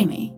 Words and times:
Streamy. 0.00 0.30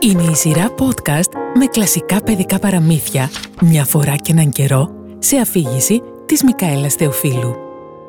Είναι 0.00 0.22
η 0.22 0.34
σειρά 0.34 0.74
podcast 0.78 1.30
με 1.54 1.66
κλασικά 1.66 2.22
παιδικά 2.22 2.58
παραμύθια 2.58 3.30
μια 3.60 3.84
φορά 3.84 4.16
και 4.16 4.32
έναν 4.32 4.50
καιρό 4.50 4.90
σε 5.18 5.36
αφήγηση 5.36 6.02
της 6.26 6.42
Μικαέλας 6.42 6.94
Θεοφίλου. 6.94 7.54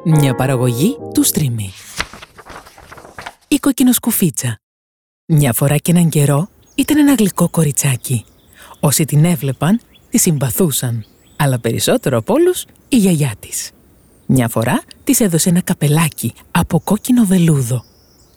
Μια 0.03 0.35
παραγωγή 0.35 0.97
του 1.13 1.25
Streamy. 1.25 1.69
Η 3.47 3.57
κοκκινοσκουφίτσα. 3.59 4.59
Μια 5.25 5.53
φορά 5.53 5.77
και 5.77 5.91
έναν 5.91 6.09
καιρό 6.09 6.47
ήταν 6.75 6.97
ένα 6.97 7.13
γλυκό 7.13 7.49
κοριτσάκι. 7.49 8.25
Όσοι 8.79 9.05
την 9.05 9.25
έβλεπαν, 9.25 9.81
τη 10.09 10.17
συμπαθούσαν. 10.17 11.05
Αλλά 11.35 11.59
περισσότερο 11.59 12.17
από 12.17 12.33
όλους 12.33 12.65
η 12.89 12.97
γιαγιά 12.97 13.33
της. 13.39 13.71
Μια 14.25 14.47
φορά 14.47 14.81
της 15.03 15.19
έδωσε 15.19 15.49
ένα 15.49 15.61
καπελάκι 15.61 16.33
από 16.51 16.79
κόκκινο 16.79 17.25
βελούδο. 17.25 17.83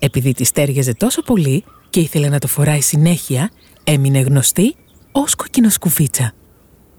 Επειδή 0.04 0.32
τη 0.32 0.52
τέριαζε 0.52 0.94
τόσο 0.94 1.22
πολύ 1.22 1.64
και 1.90 2.00
ήθελε 2.00 2.28
να 2.28 2.38
το 2.38 2.46
φοράει 2.46 2.80
συνέχεια, 2.80 3.50
έμεινε 3.84 4.20
γνωστή 4.20 4.74
ως 5.12 5.34
κοκκινοσκουφίτσα. 5.34 6.34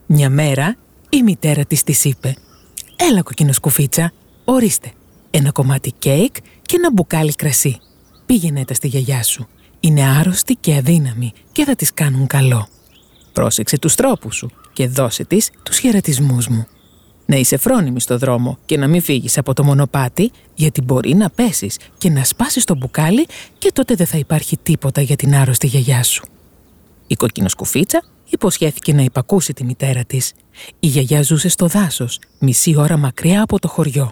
Μια 0.05 0.29
μέρα 0.29 0.75
η 1.09 1.23
μητέρα 1.23 1.65
της 1.65 1.83
της 1.83 2.05
είπε 2.05 2.35
«Έλα 2.95 3.21
κοκκινοσκουφίτσα, 3.21 4.13
ορίστε, 4.45 4.91
ένα 5.31 5.51
κομμάτι 5.51 5.91
κέικ 5.91 6.35
και 6.61 6.75
ένα 6.75 6.91
μπουκάλι 6.91 7.33
κρασί. 7.33 7.79
Πήγαινε 8.25 8.65
τα 8.65 8.73
στη 8.73 8.87
γιαγιά 8.87 9.23
σου. 9.23 9.47
Είναι 9.79 10.03
άρρωστη 10.03 10.55
και 10.55 10.75
αδύναμη 10.75 11.31
και 11.51 11.63
θα 11.63 11.75
της 11.75 11.93
κάνουν 11.93 12.27
καλό. 12.27 12.67
Πρόσεξε 13.33 13.79
τους 13.79 13.95
τρόπους 13.95 14.35
σου 14.35 14.51
και 14.73 14.87
δώσε 14.87 15.25
της 15.25 15.49
τους 15.63 15.77
χαιρετισμούς 15.77 16.47
μου. 16.47 16.67
Να 17.25 17.35
είσαι 17.35 17.57
φρόνιμη 17.57 18.01
στο 18.01 18.17
δρόμο 18.17 18.57
και 18.65 18.77
να 18.77 18.87
μην 18.87 19.01
φύγεις 19.01 19.37
από 19.37 19.53
το 19.53 19.63
μονοπάτι, 19.63 20.31
γιατί 20.55 20.81
μπορεί 20.81 21.15
να 21.15 21.29
πέσεις 21.29 21.77
και 21.97 22.09
να 22.09 22.23
σπάσεις 22.23 22.63
το 22.63 22.75
μπουκάλι 22.75 23.25
και 23.57 23.71
τότε 23.73 23.95
δεν 23.95 24.05
θα 24.05 24.17
υπάρχει 24.17 24.57
τίποτα 24.63 25.01
για 25.01 25.15
την 25.15 25.35
άρρωστη 25.35 25.67
γιαγιά 25.67 26.03
σου. 26.03 26.25
Η 27.07 27.15
κοκκινοσκουφίτσα 27.15 28.03
υποσχέθηκε 28.29 28.93
να 28.93 29.01
υπακούσει 29.01 29.53
τη 29.53 29.63
μητέρα 29.63 30.03
της. 30.03 30.33
Η 30.79 30.87
γιαγιά 30.87 31.21
ζούσε 31.21 31.49
στο 31.49 31.67
δάσος, 31.67 32.19
μισή 32.39 32.75
ώρα 32.77 32.97
μακριά 32.97 33.41
από 33.41 33.59
το 33.59 33.67
χωριό. 33.67 34.11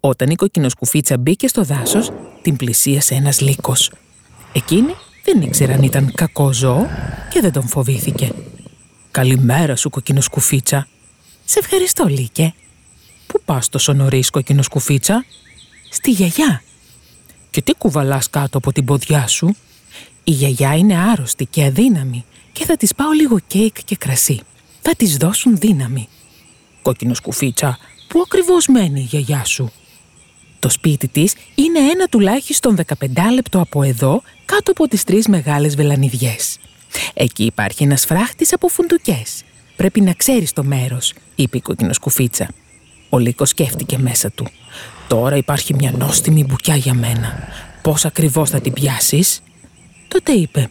Όταν 0.00 0.30
η 0.30 0.34
κοκκινοσκουφίτσα 0.34 1.18
μπήκε 1.18 1.48
στο 1.48 1.62
δάσος, 1.62 2.10
την 2.42 2.56
πλησίασε 2.56 3.14
ένας 3.14 3.40
λύκος. 3.40 3.92
Εκείνη 4.52 4.94
δεν 5.24 5.40
ήξερε 5.42 5.72
αν 5.72 5.82
ήταν 5.82 6.12
κακό 6.14 6.52
ζώο 6.52 6.86
και 7.30 7.40
δεν 7.40 7.52
τον 7.52 7.68
φοβήθηκε. 7.68 8.32
«Καλημέρα 9.10 9.76
σου, 9.76 9.90
κοκκινοσκουφίτσα», 9.90 10.86
«Σε 11.52 11.58
ευχαριστώ, 11.58 12.06
Λίκε». 12.06 12.54
«Πού 13.26 13.40
πας 13.44 13.68
τόσο 13.68 13.92
νωρίς, 13.92 14.30
κοκκινοσκουφίτσα» 14.30 15.24
«Στη 15.90 16.10
γιαγιά». 16.10 16.62
«Και 17.50 17.62
τι 17.62 17.74
κουβαλάς 17.74 18.30
κάτω 18.30 18.58
από 18.58 18.72
την 18.72 18.84
ποδιά 18.84 19.26
σου» 19.26 19.56
«Η 20.24 20.30
γιαγιά 20.30 20.76
είναι 20.76 20.96
άρρωστη 20.98 21.46
και 21.46 21.64
αδύναμη 21.64 22.24
και 22.52 22.64
θα 22.64 22.76
της 22.76 22.94
πάω 22.94 23.10
λίγο 23.10 23.38
κέικ 23.46 23.84
και 23.84 23.96
κρασί. 23.96 24.40
Θα 24.82 24.94
της 24.96 25.16
δώσουν 25.16 25.56
δύναμη». 25.56 26.08
«Κοκκινοσκουφίτσα, 26.82 27.78
πού 28.08 28.20
ακριβώς 28.26 28.66
μένει 28.66 29.00
η 29.00 29.04
γιαγιά 29.04 29.44
σου» 29.44 29.72
Το 30.58 30.68
σπίτι 30.68 31.08
της 31.08 31.34
είναι 31.54 31.78
ένα 31.78 32.06
τουλάχιστον 32.06 32.76
15 32.76 33.32
λεπτό 33.34 33.60
από 33.60 33.82
εδώ, 33.82 34.22
κάτω 34.44 34.70
από 34.70 34.88
τις 34.88 35.04
τρεις 35.04 35.26
μεγάλες 35.28 35.74
βελανιδιές. 35.74 36.58
Εκεί 37.14 37.44
υπάρχει 37.44 37.82
ένας 37.82 38.04
φράχτης 38.04 38.52
από 38.52 38.68
φουντουκές 38.68 39.42
Πρέπει 39.80 40.00
να 40.00 40.12
ξέρεις 40.12 40.52
το 40.52 40.64
μέρος, 40.64 41.14
είπε 41.34 41.56
η 41.56 41.60
κοκκινοσκουφίτσα. 41.60 42.48
Ο 43.08 43.18
Λύκος 43.18 43.48
σκέφτηκε 43.48 43.98
μέσα 43.98 44.30
του. 44.30 44.46
Τώρα 45.08 45.36
υπάρχει 45.36 45.74
μια 45.74 45.92
νόστιμη 45.98 46.44
μπουκιά 46.44 46.76
για 46.76 46.94
μένα. 46.94 47.48
Πώς 47.82 48.04
ακριβώς 48.04 48.50
θα 48.50 48.60
την 48.60 48.72
πιάσεις; 48.72 49.42
Τότε 50.08 50.32
είπε. 50.32 50.70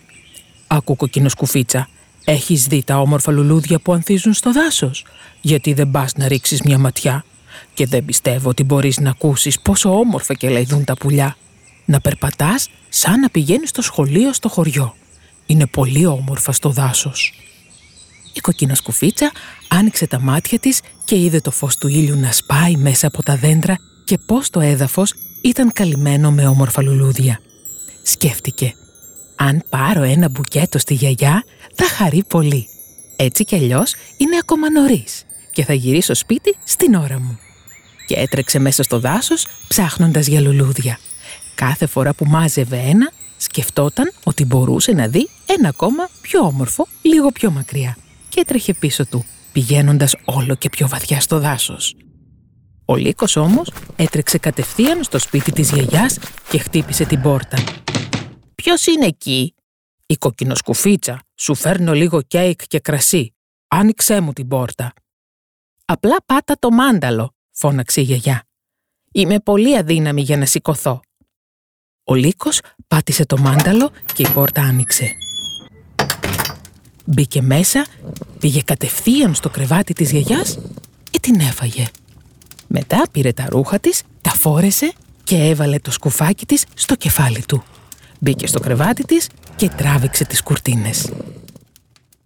Άκου 0.68 0.96
κοκκινοσκουφίτσα, 0.96 1.90
έχεις 2.26 2.68
δει 2.68 2.84
τα 2.84 3.00
όμορφα 3.00 3.32
λουλούδια 3.32 3.80
που 3.80 3.94
ανθίζουν 3.94 4.34
στο 4.34 4.52
δάσος; 4.52 5.06
Γιατί 5.42 5.74
δεν 5.74 5.92
πας 5.92 6.14
να 6.16 6.28
ρίξεις 6.28 6.62
μια 6.62 6.78
ματιά; 6.78 7.26
Και 7.74 7.86
δεν 7.86 8.06
πιστεύω 8.06 8.50
ότι 8.50 8.64
μπορείς 8.64 9.00
να 9.00 9.10
ακούσεις 9.10 9.60
πόσο 9.60 10.00
όμορφα 10.00 10.34
και 10.34 10.50
λαϊδούν 10.50 10.84
τα 10.84 10.98
πουλιά. 10.98 11.38
Να 11.86 12.02
περπατάς 12.02 12.70
σαν 12.90 13.20
να 13.20 13.30
πηγαίνεις 13.30 13.70
στο 13.70 13.82
σχολείο 13.82 14.34
στο 14.34 14.50
χωριό. 14.50 14.96
Είναι 15.46 15.66
πολύ 15.66 16.06
όμορφα 16.06 16.52
στο 16.52 16.70
δάσος. 16.70 17.34
Η 18.40 18.42
κοκκίνα 18.42 18.76
σκουφίτσα 18.76 19.32
άνοιξε 19.68 20.08
τα 20.08 20.20
μάτια 20.20 20.60
της 20.60 20.82
και 21.06 21.16
είδε 21.16 21.40
το 21.40 21.52
φως 21.52 21.78
του 21.78 21.88
ήλιου 21.88 22.20
να 22.20 22.32
σπάει 22.32 22.76
μέσα 22.76 23.08
από 23.08 23.24
τα 23.24 23.36
δέντρα 23.36 23.78
και 24.04 24.18
πώς 24.26 24.50
το 24.50 24.60
έδαφος 24.60 25.14
ήταν 25.42 25.72
καλυμμένο 25.72 26.32
με 26.32 26.48
όμορφα 26.48 26.82
λουλούδια. 26.82 27.40
Σκέφτηκε, 28.04 28.74
αν 29.36 29.64
πάρω 29.70 30.02
ένα 30.02 30.30
μπουκέτο 30.30 30.80
στη 30.80 30.94
γιαγιά 30.94 31.44
θα 31.76 31.86
χαρεί 31.86 32.24
πολύ. 32.28 32.68
Έτσι 33.16 33.44
κι 33.44 33.56
αλλιώς 33.56 33.96
είναι 34.18 34.38
ακόμα 34.42 34.70
νωρίς 34.70 35.24
και 35.52 35.64
θα 35.64 35.74
γυρίσω 35.74 36.14
σπίτι 36.14 36.56
στην 36.64 36.94
ώρα 36.94 37.20
μου. 37.20 37.40
Και 38.08 38.16
έτρεξε 38.16 38.60
μέσα 38.60 38.84
στο 38.84 39.00
δάσος 39.00 39.48
ψάχνοντας 39.68 40.28
για 40.28 40.42
λουλούδια. 40.42 41.00
Κάθε 41.56 41.86
φορά 41.86 42.14
που 42.14 42.26
μάζευε 42.26 42.78
ένα, 42.78 43.12
σκεφτόταν 43.38 44.12
ότι 44.24 44.46
μπορούσε 44.46 44.92
να 44.92 45.08
δει 45.08 45.30
ένα 45.46 45.70
ακόμα 45.70 46.10
πιο 46.22 46.40
όμορφο 46.40 46.88
λίγο 47.02 47.32
πιο 47.32 47.52
μακριά 47.52 47.98
και 48.40 48.46
έτρεχε 48.46 48.74
πίσω 48.74 49.06
του, 49.06 49.26
πηγαίνοντας 49.52 50.16
όλο 50.26 50.56
και 50.56 50.70
πιο 50.70 50.88
βαθιά 50.88 51.22
στο 51.22 51.40
δάσος. 51.40 51.96
Ο 52.86 52.96
Λύκος 52.96 53.36
όμως 53.36 53.72
έτρεξε 53.96 54.38
κατευθείαν 54.38 55.04
στο 55.04 55.20
σπίτι 55.20 55.52
της 55.52 55.72
γιαγιάς 55.72 56.20
και 56.50 56.58
χτύπησε 56.58 57.06
την 57.06 57.22
πόρτα. 57.22 57.58
«Ποιος 58.56 58.86
είναι 58.86 59.06
εκεί» 59.06 59.56
«Η 60.06 60.16
κοκκινοσκουφίτσα, 60.16 61.22
σου 61.36 61.56
φέρνω 61.56 61.94
λίγο 61.94 62.22
κέικ 62.22 62.62
και 62.68 62.80
κρασί. 62.80 63.36
Άνοιξέ 63.68 64.20
μου 64.20 64.34
την 64.34 64.48
πόρτα». 64.48 64.94
«Απλά 65.86 66.16
πάτα 66.26 66.56
το 66.60 66.70
μάνταλο», 66.70 67.36
φώναξε 67.52 68.02
η 68.02 68.04
γιαγιά. 68.04 68.44
«Είμαι 69.12 69.40
πολύ 69.40 69.78
αδύναμη 69.78 70.22
για 70.22 70.38
να 70.38 70.46
σηκωθώ». 70.46 71.00
Ο 72.04 72.16
Λύκος 72.16 72.60
πάτησε 72.88 73.26
το 73.26 73.38
μάνταλο 73.38 73.92
και 74.14 74.22
η 74.22 74.30
πόρτα 74.30 74.62
άνοιξε. 74.62 75.16
Μπήκε 77.12 77.42
μέσα, 77.42 77.86
πήγε 78.40 78.62
κατευθείαν 78.62 79.36
στο 79.36 79.50
κρεβάτι 79.50 79.94
της 79.94 80.12
γιαγιάς 80.12 80.60
και 81.10 81.20
την 81.20 81.40
έφαγε. 81.40 81.88
Μετά 82.68 83.02
πήρε 83.12 83.32
τα 83.32 83.46
ρούχα 83.50 83.80
της, 83.80 84.04
τα 84.22 84.30
φόρεσε 84.30 84.92
και 85.24 85.36
έβαλε 85.36 85.80
το 85.80 85.92
σκουφάκι 85.92 86.46
της 86.46 86.66
στο 86.74 86.96
κεφάλι 86.96 87.44
του. 87.48 87.64
Μπήκε 88.20 88.48
στο 88.48 88.60
κρεβάτι 88.60 89.04
της 89.04 89.30
και 89.56 89.70
τράβηξε 89.70 90.26
τις 90.26 90.44
κουρτίνες. 90.44 91.12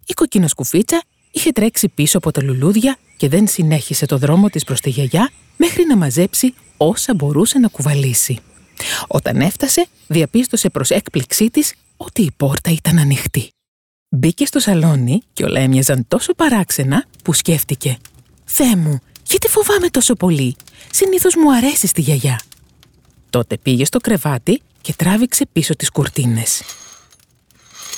Η 0.06 0.12
κοκκίνα 0.14 0.48
σκουφίτσα 0.48 1.02
είχε 1.30 1.52
τρέξει 1.52 1.88
πίσω 1.88 2.18
από 2.18 2.30
τα 2.30 2.42
λουλούδια 2.42 2.96
και 3.16 3.28
δεν 3.28 3.46
συνέχισε 3.48 4.06
το 4.06 4.18
δρόμο 4.18 4.48
της 4.48 4.64
προς 4.64 4.80
τη 4.80 4.90
γιαγιά 4.90 5.30
μέχρι 5.56 5.86
να 5.86 5.96
μαζέψει 5.96 6.54
όσα 6.76 7.14
μπορούσε 7.14 7.58
να 7.58 7.68
κουβαλήσει. 7.68 8.38
Όταν 9.06 9.40
έφτασε, 9.40 9.86
διαπίστωσε 10.06 10.70
προς 10.70 10.90
έκπληξή 10.90 11.50
της 11.50 11.74
ότι 11.96 12.22
η 12.22 12.30
πόρτα 12.36 12.70
ήταν 12.70 12.98
ανοιχτή. 12.98 13.48
Μπήκε 14.16 14.46
στο 14.46 14.58
σαλόνι 14.58 15.22
και 15.32 15.44
όλα 15.44 15.60
έμοιαζαν 15.60 16.04
τόσο 16.08 16.34
παράξενα 16.34 17.04
που 17.24 17.32
σκέφτηκε 17.32 17.96
«Θεέ 18.44 18.76
μου, 18.76 19.00
γιατί 19.26 19.48
φοβάμαι 19.48 19.88
τόσο 19.88 20.14
πολύ, 20.14 20.56
συνήθως 20.90 21.34
μου 21.36 21.54
αρέσει 21.54 21.86
στη 21.86 22.00
γιαγιά». 22.00 22.40
Τότε 23.30 23.56
πήγε 23.58 23.84
στο 23.84 23.98
κρεβάτι 23.98 24.60
και 24.80 24.94
τράβηξε 24.96 25.46
πίσω 25.52 25.76
τις 25.76 25.90
κουρτίνες. 25.90 26.62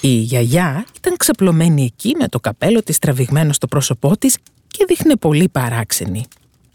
Η 0.00 0.09
γιαγιά 0.09 0.87
ήταν 0.97 1.16
ξαπλωμένη 1.16 1.84
εκεί 1.84 2.15
με 2.19 2.28
το 2.28 2.41
καπέλο 2.41 2.83
της 2.83 2.98
τραβηγμένο 2.98 3.53
στο 3.53 3.66
πρόσωπό 3.66 4.16
της 4.16 4.37
και 4.66 4.84
δείχνε 4.88 5.16
πολύ 5.16 5.48
παράξενη. 5.48 6.25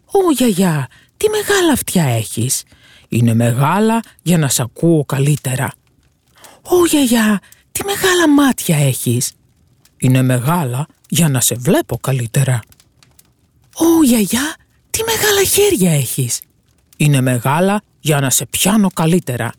«Ω 0.06 0.31
γιαγιά, 0.31 0.88
τι 1.18 1.29
μεγάλα 1.29 1.72
αυτιά 1.72 2.03
έχεις. 2.03 2.63
Είναι 3.09 3.34
μεγάλα 3.34 4.00
για 4.22 4.38
να 4.38 4.47
σ' 4.47 4.59
ακούω 4.59 5.06
καλύτερα». 5.06 5.73
«Ω 6.61 6.85
γιαγιά, 6.85 7.40
τι 7.82 7.88
μεγάλα 7.88 8.30
μάτια 8.30 8.78
έχεις; 8.78 9.32
Είναι 9.98 10.22
μεγάλα 10.22 10.88
για 11.10 11.30
να 11.30 11.40
σε 11.40 11.56
βλέπω 11.56 11.98
καλύτερα. 11.98 12.60
Ω, 13.74 14.04
γιαγιά, 14.04 14.56
τι 14.90 15.00
μεγάλα 15.04 15.44
χέρια 15.44 15.92
έχεις; 15.92 16.42
Είναι 16.98 17.22
μεγάλα 17.22 17.82
για 18.00 18.20
να 18.20 18.30
σε 18.30 18.46
πιάνω 18.46 18.90
καλύτερα. 18.94 19.54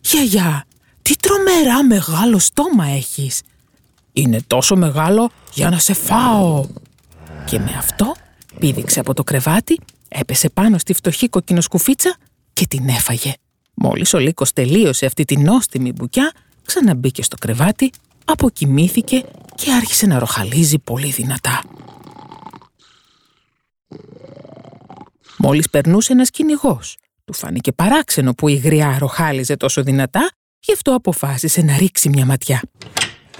Γιαγιά, 0.00 0.64
τι 1.02 1.16
τρομερά 1.16 1.84
μεγάλο 1.84 2.38
στόμα 2.38 2.86
έχεις. 2.86 3.42
Είναι 4.12 4.40
τόσο 4.46 4.76
μεγάλο 4.76 5.30
για 5.54 5.70
να 5.70 5.78
σε 5.78 5.94
φάω. 5.94 6.66
Και 7.44 7.58
με 7.58 7.74
αυτό 7.78 8.14
πήδηξε 8.58 9.00
από 9.00 9.14
το 9.14 9.24
κρεβάτι, 9.24 9.80
έπεσε 10.08 10.48
πάνω 10.48 10.78
στη 10.78 10.92
φτωχή 10.92 11.28
κοκκινοσκουφίτσα 11.28 12.16
και 12.52 12.66
την 12.66 12.88
έφαγε. 12.88 13.34
Μόλις 13.74 14.14
ο 14.14 14.18
Λύκος 14.18 14.52
τελείωσε 14.52 15.06
αυτή 15.06 15.24
την 15.24 15.42
νόστιμη 15.42 15.92
μπουκιά, 15.92 16.32
ξαναμπήκε 16.66 17.22
στο 17.22 17.36
κρεβάτι, 17.36 17.90
αποκοιμήθηκε 18.24 19.24
και 19.54 19.72
άρχισε 19.72 20.06
να 20.06 20.18
ροχαλίζει 20.18 20.78
πολύ 20.78 21.10
δυνατά. 21.10 21.62
Μόλις 25.38 25.70
περνούσε 25.70 26.12
ένας 26.12 26.30
κυνηγός. 26.30 26.96
Του 27.24 27.32
φάνηκε 27.32 27.72
παράξενο 27.72 28.34
που 28.34 28.48
η 28.48 28.54
γριά 28.54 28.96
ροχάλιζε 28.98 29.56
τόσο 29.56 29.82
δυνατά 29.82 30.30
γι' 30.60 30.72
αυτό 30.72 30.94
αποφάσισε 30.94 31.62
να 31.62 31.76
ρίξει 31.76 32.08
μια 32.08 32.26
ματιά. 32.26 32.62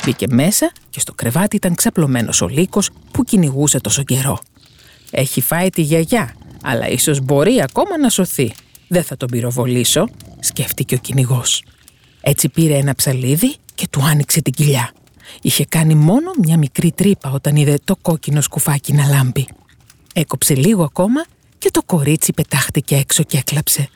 Μπήκε 0.05 0.27
μέσα 0.31 0.73
και 0.91 1.01
στο 1.01 1.13
κρεβάτι 1.13 1.57
ήταν 1.57 1.75
ξαπλωμένος 1.75 2.41
ο 2.41 2.49
λύκος 2.49 2.91
που 3.11 3.25
κυνηγούσε 3.25 3.81
τόσο 3.81 4.03
καιρό. 4.03 4.39
Έχει 5.11 5.41
φάει 5.41 5.71
τη 5.71 5.83
γιαγιά, 5.83 6.35
αλλά 6.63 6.89
ίσως 6.89 7.21
μπορεί 7.21 7.63
ακόμα 7.63 7.99
να 7.99 8.09
σωθεί. 8.09 8.55
Δεν 8.89 9.03
θα 9.03 9.17
τον 9.17 9.29
πυροβολήσω, 9.29 10.09
σκέφτηκε 10.41 10.95
ο 10.95 10.99
κυνηγός. 10.99 11.63
Έτσι 12.29 12.49
πήρε 12.49 12.77
ένα 12.77 12.95
ψαλίδι 12.95 13.55
και 13.75 13.89
του 13.91 14.03
άνοιξε 14.03 14.43
την 14.43 14.53
κοιλιά. 14.53 14.93
Είχε 15.43 15.65
κάνει 15.65 15.95
μόνο 15.95 16.31
μια 16.43 16.57
μικρή 16.57 16.93
τρύπα 16.93 17.31
όταν 17.31 17.57
είδε 17.57 17.79
το 17.85 17.97
κόκκινο 18.03 18.41
σκουφάκι 18.41 18.93
να 18.93 19.07
λάμπει. 19.09 19.47
Έκοψε 20.15 20.55
λίγο 20.55 20.83
ακόμα 20.85 21.25
και 21.59 21.71
το 21.71 21.83
κορίτσι 21.83 22.33
πετάχτηκε 22.33 22.97
έξω 22.97 23.23
και 23.23 23.39
έκλαψε. 23.39 23.89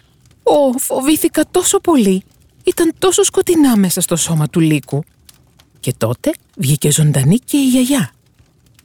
«Ω, 0.42 0.78
φοβήθηκα 0.78 1.44
τόσο 1.50 1.80
πολύ. 1.80 2.22
Ήταν 2.64 2.92
τόσο 2.98 3.22
σκοτεινά 3.22 3.76
μέσα 3.76 4.00
στο 4.00 4.16
σώμα 4.16 4.48
του 4.48 4.60
λύκου». 4.60 5.02
Και 5.80 5.94
τότε 5.98 6.32
βγήκε 6.56 6.90
ζωντανή 6.90 7.36
και 7.36 7.56
η 7.56 7.68
γιαγιά. 7.68 8.12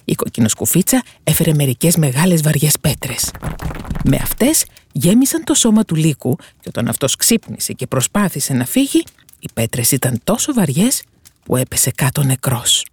Η 0.05 0.15
κοκκινοσκουφίτσα 0.15 1.03
έφερε 1.23 1.53
μερικές 1.53 1.95
μεγάλες 1.95 2.41
βαριές 2.41 2.79
πέτρες. 2.81 3.31
Με 4.03 4.15
αυτές 4.21 4.65
γέμισαν 4.91 5.43
το 5.43 5.53
σώμα 5.53 5.83
του 5.83 5.95
λύκου 5.95 6.35
και 6.35 6.67
όταν 6.67 6.87
αυτός 6.87 7.15
ξύπνησε 7.15 7.73
και 7.73 7.87
προσπάθησε 7.87 8.53
να 8.53 8.65
φύγει, 8.65 9.03
οι 9.45 9.53
πέτρες 9.53 9.91
ήταν 9.91 10.19
τόσο 10.23 10.53
βαριές 10.53 11.03
που 11.45 11.55
έπεσε 11.55 11.91
κάτω 11.91 12.23
νεκρός. 12.23 12.85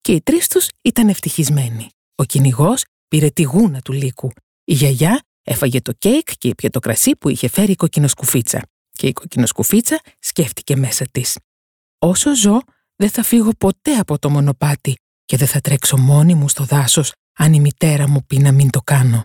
Και 0.00 0.12
οι 0.12 0.20
τρεις 0.20 0.48
τους 0.48 0.68
ήταν 0.82 1.08
ευτυχισμένοι. 1.08 1.88
Ο 2.14 2.24
κυνηγός 2.24 2.84
πήρε 3.08 3.30
τη 3.30 3.42
γούνα 3.42 3.80
του 3.80 3.92
λύκου. 3.92 4.30
Η 4.64 4.74
γιαγιά 4.74 5.22
έφαγε 5.42 5.80
το 5.80 5.92
κέικ 5.92 6.36
και 6.38 6.48
ήπια 6.48 6.70
το 6.70 6.78
κρασί 6.80 7.16
που 7.16 7.28
είχε 7.28 7.48
φέρει 7.48 7.72
η 7.72 7.74
κοκκινοσκουφίτσα. 7.74 8.62
Και 8.90 9.06
η 9.06 9.12
κοκκινοσκουφίτσα 9.12 10.00
σκέφτηκε 10.18 10.76
μέσα 10.76 11.04
της. 11.12 11.38
Όσο 11.98 12.36
ζω, 12.36 12.60
δεν 12.96 13.10
θα 13.10 13.22
φύγω 13.22 13.50
ποτέ 13.58 13.96
από 13.96 14.18
το 14.18 14.30
μονοπάτι 14.30 14.96
και 15.24 15.36
δεν 15.36 15.46
θα 15.46 15.60
τρέξω 15.60 15.96
μόνη 15.96 16.34
μου 16.34 16.48
στο 16.48 16.64
δάσος 16.64 17.12
αν 17.38 17.52
η 17.52 17.60
μητέρα 17.60 18.08
μου 18.08 18.24
πει 18.26 18.38
να 18.38 18.52
μην 18.52 18.70
το 18.70 18.80
κάνω. 18.80 19.24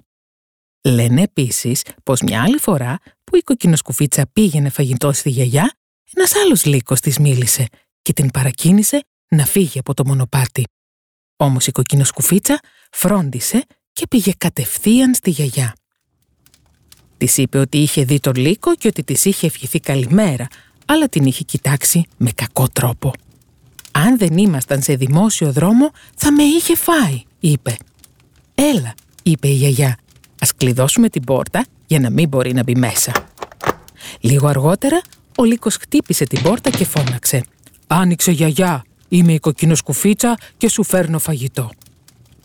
Λένε 0.82 1.22
επίσης 1.22 1.84
πως 2.04 2.22
μια 2.22 2.44
άλλη 2.44 2.58
φορά 2.58 3.00
που 3.24 3.36
η 3.36 3.42
κοκκινοσκουφίτσα 3.42 4.28
πήγαινε 4.34 4.70
φαγητό 4.70 5.12
στη 5.12 5.30
γιαγιά, 5.30 5.74
ένας 6.14 6.36
άλλος 6.36 6.66
λύκος 6.66 7.00
της 7.00 7.20
μίλησε 7.20 7.68
και 8.02 8.14
την 8.14 8.32
παρακίνησε 8.32 9.04
να 9.28 9.46
φύγει 9.46 9.80
από 9.80 9.94
το 9.94 10.06
μονοπάτι. 10.06 10.64
Όμως 11.36 11.68
η 11.68 11.72
κοκκινοσκουφίτσα 11.72 12.60
φρόντισε 12.92 13.66
και 13.94 14.08
πήγε 14.08 14.32
κατευθείαν 14.38 15.14
στη 15.14 15.30
γιαγιά. 15.30 15.76
Της 17.18 17.38
είπε 17.38 17.58
ότι 17.58 17.78
είχε 17.78 18.04
δει 18.04 18.20
τον 18.20 18.36
λύκο 18.36 18.76
και 18.76 18.88
ότι 18.88 19.04
της 19.04 19.26
είχε 19.26 19.46
ευχηθεί 19.48 19.80
καλημέρα, 19.80 20.48
αλλά 20.86 21.08
την 21.08 21.26
είχε 21.26 21.44
κοιτάξει 21.44 22.04
με 22.18 22.32
κακό 22.32 22.68
τρόπο. 22.68 23.12
«Αν 23.92 24.18
δεν 24.18 24.38
ήμασταν 24.38 24.82
σε 24.82 24.96
δημόσιο 24.96 25.52
δρόμο, 25.52 25.92
θα 26.16 26.32
με 26.32 26.44
είχε 26.44 26.76
φάει», 26.76 27.22
είπε. 27.40 27.78
«Έλα», 28.56 28.94
είπε 29.24 29.48
η 29.48 29.54
γιαγιά, 29.54 29.98
«ας 30.40 30.56
κλειδώσουμε 30.56 31.10
την 31.10 31.24
πόρτα 31.24 31.66
για 31.86 32.00
να 32.00 32.10
μην 32.10 32.28
μπορεί 32.28 32.54
να 32.54 32.64
μπει 32.64 32.76
μέσα». 32.76 33.12
Λίγο 34.20 34.48
αργότερα, 34.48 35.02
ο 35.40 35.44
λύκος 35.44 35.76
χτύπησε 35.76 36.26
την 36.26 36.42
πόρτα 36.42 36.70
και 36.70 36.86
φώναξε. 36.86 37.44
«Άνοιξε 37.88 38.32
γιαγιά, 38.32 38.84
είμαι 39.08 39.34
η 39.34 39.40
κοκκινοσκουφίτσα 39.40 40.38
και 40.58 40.70
σου 40.70 40.84
φέρνω 40.84 41.20
φαγητό». 41.20 41.72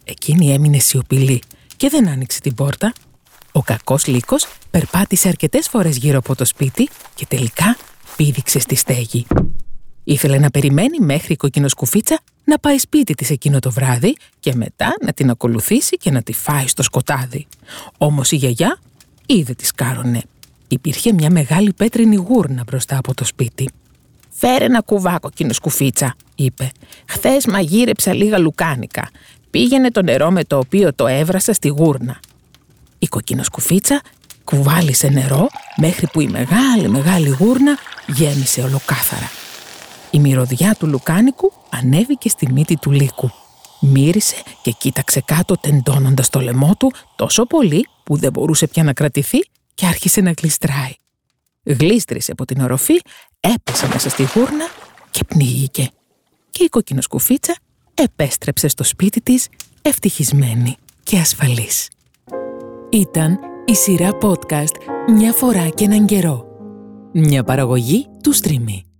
Εκείνη 0.04 0.52
έμεινε 0.52 0.78
σιωπηλή 0.78 1.42
και 1.76 1.88
δεν 1.88 2.08
άνοιξε 2.08 2.40
την 2.40 2.54
πόρτα. 2.54 2.92
Ο 3.52 3.62
κακός 3.62 4.06
λύκος 4.06 4.46
περπάτησε 4.70 5.28
αρκετές 5.28 5.68
φορές 5.68 5.96
γύρω 5.96 6.18
από 6.18 6.34
το 6.34 6.44
σπίτι 6.44 6.88
και 7.14 7.26
τελικά 7.26 7.76
πήδηξε 8.16 8.58
στη 8.58 8.74
στέγη. 8.74 9.26
Ήθελε 10.04 10.38
να 10.38 10.50
περιμένει 10.50 10.98
μέχρι 10.98 11.32
η 11.32 11.36
κοκκινοσκουφίτσα 11.36 12.20
να 12.44 12.58
πάει 12.58 12.78
σπίτι 12.78 13.14
της 13.14 13.30
εκείνο 13.30 13.58
το 13.58 13.70
βράδυ 13.70 14.16
και 14.40 14.54
μετά 14.54 14.94
να 15.00 15.12
την 15.12 15.30
ακολουθήσει 15.30 15.96
και 15.96 16.10
να 16.10 16.22
τη 16.22 16.32
φάει 16.32 16.68
στο 16.68 16.82
σκοτάδι. 16.82 17.46
Όμως 17.98 18.30
η 18.32 18.36
γιαγιά 18.36 18.78
είδε 19.26 19.54
τη 19.54 19.66
σκάρωνε. 19.66 20.22
Υπήρχε 20.72 21.12
μια 21.12 21.30
μεγάλη 21.30 21.72
πέτρινη 21.72 22.16
γούρνα 22.16 22.62
μπροστά 22.66 22.96
από 22.98 23.14
το 23.14 23.24
σπίτι. 23.24 23.70
«Φέρε 24.30 24.64
ένα 24.64 24.80
κουβά 24.80 25.18
κοκκινοσκουφίτσα», 25.18 26.14
είπε. 26.34 26.70
«Χθες 27.08 27.46
μαγείρεψα 27.46 28.14
λίγα 28.14 28.38
λουκάνικα. 28.38 29.10
Πήγαινε 29.50 29.90
το 29.90 30.02
νερό 30.02 30.30
με 30.30 30.44
το 30.44 30.58
οποίο 30.58 30.94
το 30.94 31.06
έβρασα 31.06 31.52
στη 31.52 31.68
γούρνα». 31.68 32.20
Η 32.98 33.06
κοκκινοσκουφίτσα 33.06 34.00
κουβάλισε 34.44 35.08
νερό 35.08 35.48
μέχρι 35.76 36.06
που 36.12 36.20
η 36.20 36.26
μεγάλη 36.26 36.88
μεγάλη 36.88 37.28
γούρνα 37.28 37.78
γέμισε 38.06 38.62
ολοκάθαρα. 38.62 39.30
Η 40.10 40.18
μυρωδιά 40.18 40.74
του 40.78 40.86
λουκάνικου 40.86 41.52
ανέβηκε 41.70 42.28
στη 42.28 42.52
μύτη 42.52 42.76
του 42.76 42.90
λύκου. 42.90 43.30
Μύρισε 43.80 44.36
και 44.62 44.70
κοίταξε 44.70 45.20
κάτω 45.20 45.56
τεντώνοντας 45.56 46.28
το 46.28 46.40
λαιμό 46.40 46.74
του 46.78 46.92
τόσο 47.16 47.46
πολύ 47.46 47.86
που 48.04 48.16
δεν 48.16 48.30
μπορούσε 48.30 48.66
πια 48.66 48.82
να 48.82 48.92
κρατηθεί 48.92 49.38
και 49.74 49.86
άρχισε 49.86 50.20
να 50.20 50.32
γλιστράει. 50.40 50.92
Γλίστρισε 51.62 52.32
από 52.32 52.44
την 52.44 52.60
οροφή, 52.60 53.00
έπεσε 53.40 53.88
μέσα 53.88 54.08
στη 54.08 54.26
γούρνα 54.34 54.66
και 55.10 55.24
πνίγηκε. 55.24 55.90
Και 56.50 56.64
η 56.64 56.68
κοκκινοσκουφίτσα 56.68 57.56
επέστρεψε 57.94 58.68
στο 58.68 58.84
σπίτι 58.84 59.20
της 59.20 59.48
ευτυχισμένη 59.82 60.76
και 61.02 61.18
ασφαλής. 61.18 61.88
Ήταν 62.90 63.38
η 63.66 63.74
σειρά 63.74 64.18
podcast 64.20 64.74
«Μια 65.16 65.32
φορά 65.32 65.68
και 65.68 65.84
έναν 65.84 66.06
καιρό». 66.06 66.46
Μια 67.12 67.44
παραγωγή 67.44 68.06
του 68.22 68.34
Streamy. 68.34 68.91